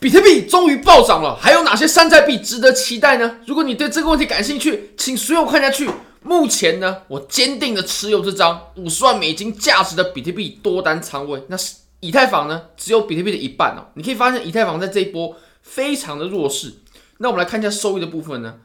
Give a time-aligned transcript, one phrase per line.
[0.00, 3.38] 比特币终于暴涨了，还有哪些山寨币值得期待呢？
[3.46, 5.90] 如果你对这个问题感兴趣，请随我看下去。
[6.22, 11.42] 目前呢，我坚定的持有这张五十万美金价值的比特币多单仓位。
[11.48, 13.90] 那是以太坊呢，只有比特币的一半哦。
[13.94, 16.74] 你可以发现以太坊在这一波非常的弱势。
[17.18, 18.56] 那我们来看一下收益的部分呢，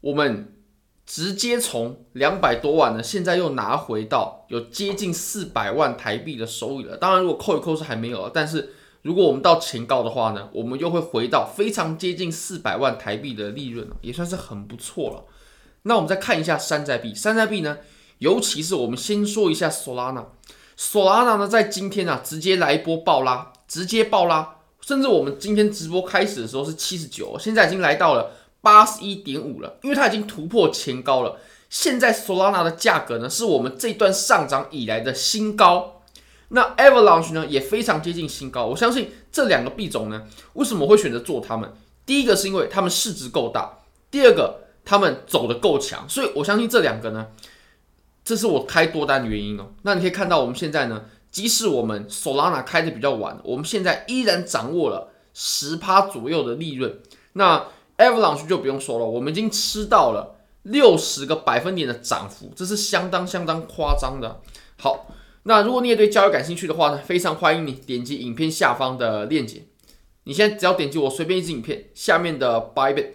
[0.00, 0.52] 我们
[1.06, 6.96] 直接从两百多万呢，现在又拿回到有接近四百万台币的收益了。
[6.96, 8.74] 当然，如果扣一扣是还没有，但是。
[9.02, 15.24] 如果我们到前高的话呢，我们又会回到非常接近四百万台币的利润，也算是很不错了。
[15.82, 17.78] 那我们再看一下山寨币，山寨币呢，
[18.18, 31.40] 尤其是我们先说一下 Solana，Solana 呢在今天啊直接来一波暴拉，直接暴拉，甚至我们今天直播开始的时候是七十九，现在已经来到了八十一点五了，因为它已经突破前高了。
[31.68, 36.01] 现在 Solana 的价格呢，是我们这段上涨以来的新高。
[36.54, 41.72] 那 Avalanche 呢也非常接近新高，我相信这两个币种呢，为什么会选择做它们？
[42.04, 43.78] 第一个是因为它们市值够大，
[44.10, 47.28] 第二个它们走得够强，所以我相信这两个呢，
[48.22, 49.72] 这是我开多单的原因哦。
[49.80, 57.00] 那你可以看到我们现在呢，即使我们 Solana 开的比较晚，我们现在依然掌握了十趴左右的利润。
[57.32, 57.64] 那
[57.96, 64.42] Avalanche 就不用说了，我们已经吃到了六十个百分点的涨幅，这是相当相当夸张的。
[64.78, 65.06] 好。
[65.44, 69.64] 那如果你也对交易感兴趣的话呢，非常欢迎你点击影片下方的链接。
[70.24, 73.08] 你现在只要点击我随便一支影片下面的 Bybit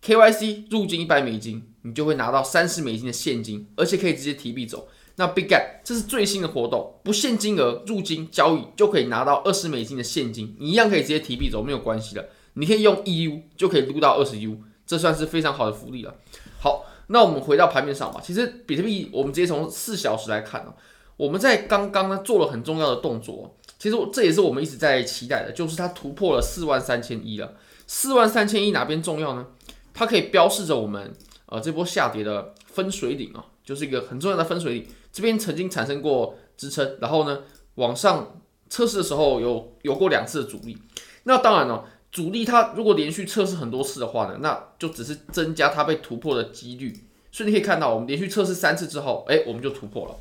[0.00, 4.86] KYC 入金一百美金，你就会拿到三十美金的现金，而且可以直接提币走。
[5.16, 12.28] 那 Big Gap 这是最新的活动，不限金额入金交易就可以拿到二十美金的现金，你一样可以直接提币走，没有关系的。
[12.54, 16.14] 你可以用 EU 就可以撸到二十 U，这算是非常好的福利了。
[16.60, 18.20] 好，那我们回到盘面上吧。
[18.24, 20.74] 其实比特币我们直接从四小时来看啊。
[21.16, 27.54] 我们在刚刚呢做了很重要的动作，其实这也是我们一直在期待的，就是它突破了四万三千一了。
[27.86, 29.46] 四万三千一哪边重要呢？
[29.92, 31.12] 它可以标示着我们
[31.46, 34.86] 呃这波下跌的分水岭啊，就是一个很重要的分水岭。
[35.12, 37.42] 这边曾经产生过支撑，然后呢
[37.76, 40.76] 往上测试的时候有有过两次的阻力。
[41.24, 46.92] 那当然了，阻力它如果连续测试很多次的话呢，那就只是增加它被突破的几率。
[47.30, 50.16] 所以你可以看到，我们连续测试三次之后，哎，我们就突破了。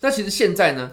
[0.00, 0.92] 那其实现在呢，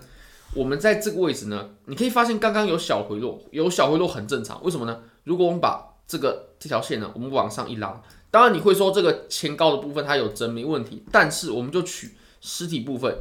[0.54, 4.62] 我们在这个位置呢，你可以发现刚刚有小回落，有小回落很正常。
[4.64, 5.02] 为什么呢？
[5.24, 13.16] 如果我们把这个这条线呢，我们往上一拉，当然你会说这个前高的部分它有真没问题，但是我们就取实体部分，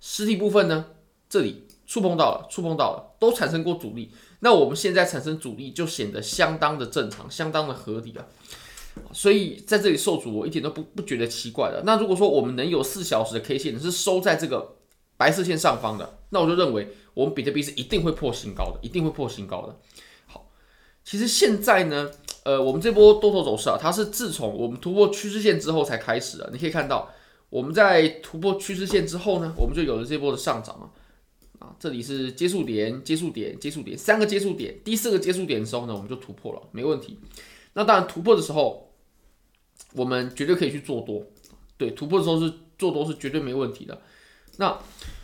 [0.00, 0.86] 实体部分呢，
[1.28, 4.10] 这里触碰到了，触碰到了，都产生过阻力。
[4.40, 8.26] 那我们现在产生阻力就显得相当的正常，相当的合理啊。
[9.12, 11.82] 所以在这里受阻，我一点都不不觉得奇怪的。
[11.86, 14.76] 那如果说我们能有四小时的 K 线是收在这个。
[15.22, 19.78] 白色线上方的，那我就认为我们比特币是一定会破新高的，一定会破新高的。
[20.26, 20.50] 好，
[21.04, 22.10] 其实现在呢，
[22.42, 26.50] 呃，我们这波多头走势啊，它是自从我们突破趋势线之后才开始的。
[26.52, 27.08] 你可以看到，
[27.50, 30.90] 我们在突破趋势线之后呢，我们就有了这波的上涨啊。
[31.60, 37.20] 啊，这里是接触点，接触点，接触点，三个接触点，第四个接触点的时候呢，我们就突破了，没问题。
[37.74, 38.92] 那当然突破的时候，
[39.92, 41.24] 我们绝对可以去做多，
[41.78, 44.02] 对，突破的时候是做多是绝对没问题的。
[44.62, 44.78] 那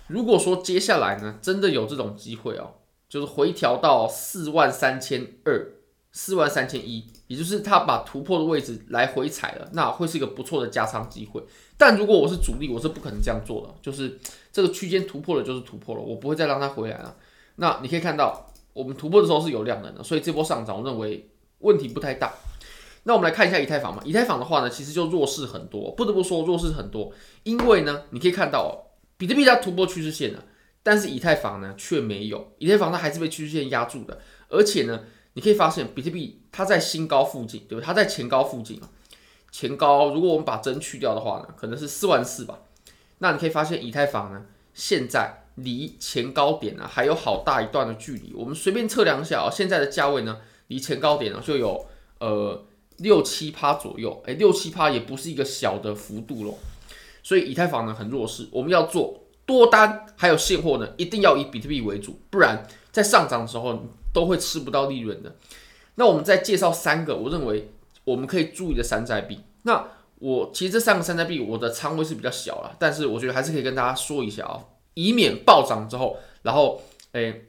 [0.08, 2.74] 如果说接下来呢，真的有这种机会哦，
[3.08, 5.74] 就是回调到四万三千二、
[6.10, 11.40] 四万三千一，也就是他把突破的位置来回踩了，那会是一个不错的加仓机会。
[11.76, 14.18] 但如果我是主力，我是不可能这样做的，就是
[14.50, 17.14] 这个区间突破了就是突破了，我不会再让它回来了。
[17.54, 22.34] 那你可以看到，我们突破的时候是有量能的，所以这波上涨我认为问题不太大。
[23.04, 27.12] 那我们来看一下以太坊嘛，以太坊的话呢，其实就弱势很多，不得不说弱势很多，
[27.44, 28.86] 因为呢，你可以看到。
[29.18, 30.44] 比特币它突破趋势线了，
[30.82, 34.18] 但是以太坊呢却没有，以太坊它还是被趋势线压住的，
[34.48, 37.84] 而且呢，你可以发现比特币它在新高附近，对不？
[37.84, 38.88] 它在前高附近啊，
[39.50, 42.60] 前高如果我们把针去掉的话呢，可能是四万四吧。
[43.18, 48.32] 那你可以发现以太坊呢，现在离前高点呢还有好大一段的距离。
[48.34, 51.84] 我们随便测量一下啊，现在的价位呢，离前高点呢就有
[52.20, 52.64] 呃
[52.98, 56.56] 六七趴左右，哎，六七趴也不是一个小的幅度喽。
[57.28, 65.36] 所以以太坊呢很弱势，我们要做多单还有现货呢，一定要以比特币为主，不然在上涨的时候都会吃不到利润的。
[65.96, 67.70] 那我们再介绍三个我认为
[68.04, 69.40] 我们可以注意的山寨币。
[69.64, 69.88] 那
[70.20, 74.64] 我其实这三个山寨币我的仓位是比较小了，但是我觉得还是可以跟大家说一下啊，
[74.94, 76.80] 以免暴涨之后，然后
[77.12, 77.44] 诶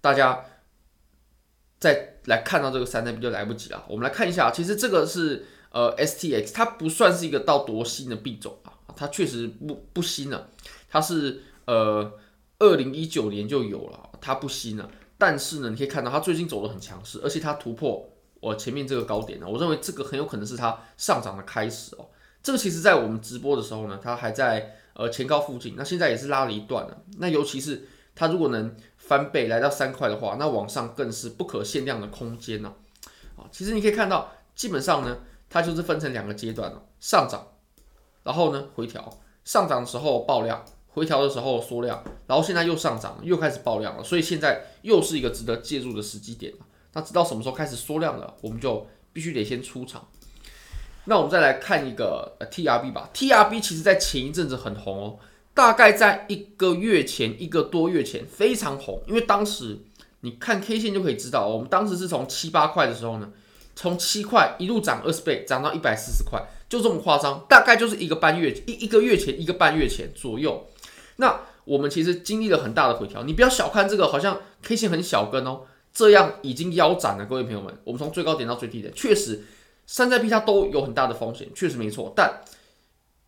[0.00, 0.42] 大家
[1.78, 3.84] 再来看到这个山寨币就来不及了。
[3.88, 5.44] 我们来看一下，其实这个是。
[5.70, 10.48] 呃，STX 它不算是一个到多新的币种啊，它确实不不新了，
[10.88, 12.12] 它是呃
[12.58, 14.90] 二零一九年就有了，它不新了。
[15.18, 18.08] 但是呢，你可以看到它最近走得很强势，而且它突破
[18.40, 22.06] 我前面这个高点呢，我认为这个很有可能是它上涨的开始哦。
[22.40, 27.02] 这个其实在我们直播的时候呢，它还在呃前高附近，那现在也是拉了一段了。
[27.18, 32.72] 那尤其是它如果能翻倍来到三块的话，那往上更是不可限量的空间呢。
[33.36, 35.18] 啊，其实你可以看到，基本上呢，
[35.50, 37.46] 它就是分成两个阶段了，上涨，
[38.22, 40.64] 然后呢回调，上涨的时候爆量。
[40.90, 46.58] 回调的时候缩量，然后现在又上涨，又开始爆量了，所以现在又是一个值得介入的时机点了。
[46.94, 50.08] 那直到什么时候开始缩量了，我们就必须得先出场。
[51.04, 55.18] 那我们再来看一个呃 TRB 吧，TRB 其实在前一阵子很红哦，
[55.54, 59.78] 大概在一个月前，一个多月前非常红，因为当时
[60.22, 63.30] 你看 K 线就可以知道，我们当时是从七八块的时候呢，
[63.80, 70.66] 从七块一路涨二十倍，涨到一百四十块，就这么夸张，大概就是一个半月一一个月前，一个半月前左右。
[71.18, 75.60] 那我们其实经历了很大的回调，你不要小看这个，好像 K 线很小根哦，
[75.92, 77.72] 这样已经腰斩了，各位朋友们。
[77.84, 79.44] 我们从最高点到最低点，确实
[79.86, 82.12] 山寨币它都有很大的风险，确实没错。
[82.16, 82.42] 但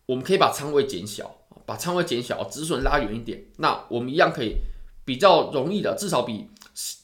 [0.05, 1.33] 我们可以把仓位减小，
[1.65, 4.57] 把仓位减小，止损拉远一点，那我们一样可以
[5.05, 6.49] 比较容易的，至少比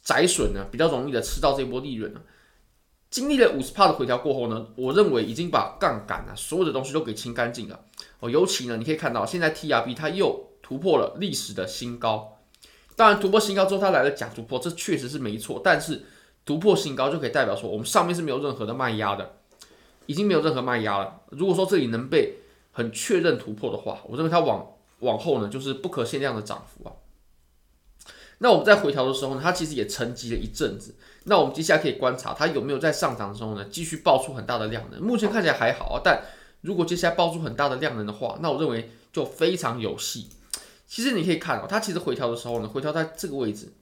[0.03, 2.21] 窄损呢比较容易的吃到这波利润了。
[3.09, 7.79] 经历了五十帕的回调过后呢，我认为已经把杠杆啊所有的东西都给清干净了
[8.19, 8.29] 哦。
[8.29, 10.45] 尤其呢，你可以看到现在 TRB 它又。
[10.59, 12.39] 突破了历史的新高，
[12.97, 15.61] 当然突破新高之后，它来了假突破，这确实是没错。
[15.63, 16.03] 但是
[16.45, 19.37] 突破新高就可以代表说，我们上面是没有任何的卖压的，
[20.07, 21.21] 已经没有任何卖压了。
[21.29, 22.39] 如果说这里能被
[22.73, 26.91] 很确认突破的话，我认为它往往后呢就是不可限量的涨幅啊。
[28.39, 30.95] 那我们在回调的时候呢，它其实也沉寂了一阵子。
[31.23, 35.01] 那我们接下来可以观察它有没有在上涨的时候呢，继续爆出很大的量能。
[35.01, 36.23] 目前看起来还好啊，但
[36.61, 40.29] 如果接下来爆出很大的量能的话，那我认为就非常有戏。
[40.85, 43.73] 其实你可以看哦，它其实回调的时候呢，回调在这个位置，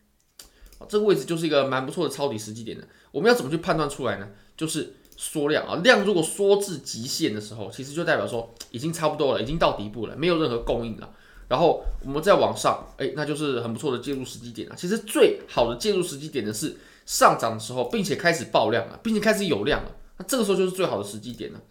[0.88, 2.88] 这个位置就是一个蛮不错的抄底时机点的。
[3.12, 4.30] 我们要怎么去判断出来呢？
[4.58, 11.12] 就是缩量啊，量如果缩至极限的时候，其实就代表说已经差不多了，已经到底部了，没有任何供应了。
[11.47, 14.75] 然后我们再往上，哎，那就是很不错的介入时机点了。
[14.75, 16.75] 其实最好的介入时机点呢是
[17.06, 21.62] 上涨的时候，并且开始爆量了，并且开始有量了，那这个时候就是最好的时机点了。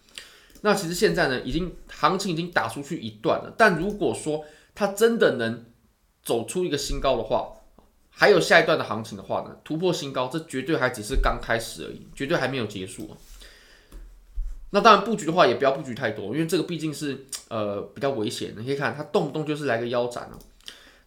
[0.60, 4.44] 那其实现在呢，已经行情已经打出去一段了，但如果说
[4.74, 5.64] 它真的能
[6.22, 7.52] 走出一个新高的话，
[8.08, 13.10] 还有下一段的行情的话呢，突破新高，这绝对还只是刚开始而已，绝对还没有结束。
[14.74, 18.52] 那当然布局的话，也不要布局太多，因为这个毕竟是 呃比较危险。
[18.58, 20.38] 你可以看它动不动就是来个腰斩了。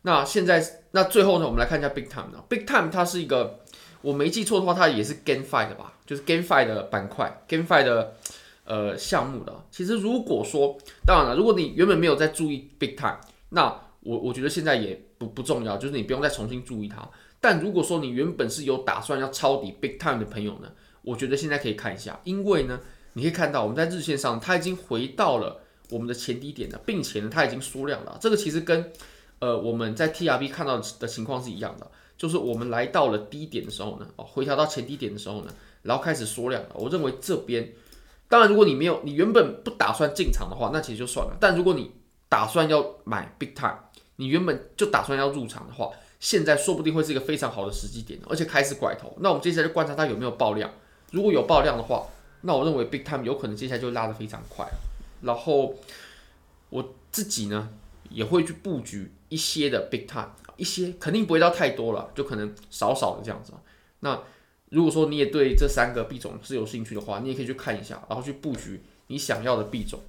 [0.04, 3.60] 那现在那最后呢，我们来看一下 Big Time 呢，Big Time 它是一个
[4.02, 8.16] 我没记错的话，它也是 GameFi 的吧，就是 GameFi 的板块，GameFi 的
[8.64, 9.54] 呃项目的。
[9.70, 13.20] 其实如果说当然了，如果你原本没有在注意 Big Time。
[13.50, 13.64] 那
[14.02, 17.08] 我我觉得现在也不不重要，就是你不用再重新注意它。
[17.40, 20.70] 但如果说你原本是有打算要抄底 Big Time 的朋友呢，
[21.02, 22.78] 我觉得现在可以看一下，因为呢，
[23.18, 25.60] 你可以看到我们在日线上它已经回到了
[25.90, 28.16] 我们的前低点了，并且呢它已经缩量了。
[28.22, 28.92] 这个其实跟
[29.40, 36.70] 呃我们在 TRB 看到的情况是一样的，就是我们来到了低点的时候呢，哦回调到前低点的时候呢，然后开始缩量了。
[36.76, 37.74] 我认为这边，
[38.30, 41.36] 当然如果你没有你原本不打算进场的话，那其实就算了。
[41.40, 41.92] 但如果你
[42.30, 43.80] 打算要买 Big Time，
[44.18, 45.90] 你原本就打算要入场的话，
[46.20, 49.18] 现在说不定会是一个非常好的时机点，而且开始拐头。
[49.22, 50.70] 那我们接下来就观察它有没有爆量，
[51.12, 52.06] 如果有爆量的话，
[52.48, 54.66] 那我认为 Big Time 有可能接下来就拉得非常快。
[55.22, 55.76] 然后
[56.70, 57.70] 我自己呢
[58.10, 63.52] 也会去布局一些的 Big Time，一些肯定不会到太多了，就可能少少的这样子。
[64.00, 64.22] 那
[64.70, 70.00] 如果说你也对这三个币种是有兴趣的话，你也可以去看一下，然后去布局你想要的币种。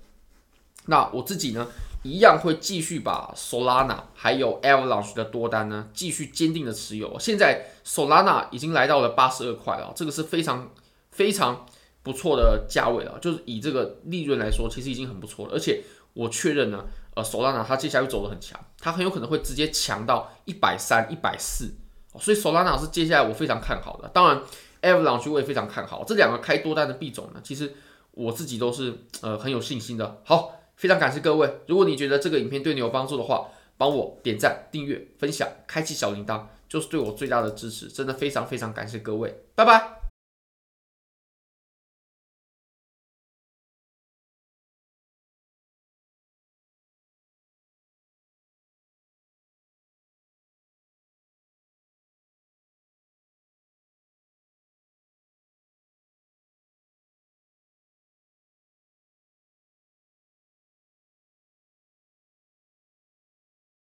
[0.87, 1.67] 那我自己呢，
[2.05, 7.19] 一样会继续把 Solana 还有 Avalanche 的多单呢，继续坚定的持有。
[7.19, 10.71] 现在 Solana 已经来到了八十二块了，这个是非常
[11.11, 11.67] 非常
[12.03, 15.53] 不错的价位了，就是以这个利润来说，其实已经很不错了。
[15.55, 15.83] 而且
[16.15, 21.75] 我确认呢，呃，Solana 它接下来会走得很强，它很有可能会直接强到一百三、一百四，
[22.19, 24.09] 所以 Solana 是接下来我非常看好的。
[24.09, 24.43] 当然
[24.83, 27.75] ，Avalanche 我也非常看好，这两个开多单的币种呢，其实
[28.13, 30.21] 我自己都是呃很有信心的。
[30.25, 30.55] 好。
[30.79, 37.89] 非常感谢各位，如果你觉得这个影片对你有帮助的话，帮我点赞、订阅、分享、开启小铃铛，就是对我最大的支持。
[37.89, 39.98] 真的非常非常感谢各位，拜拜。